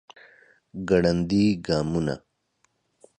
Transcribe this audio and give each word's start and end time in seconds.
ګړندي 0.87 1.45
ګامونه 1.65 2.15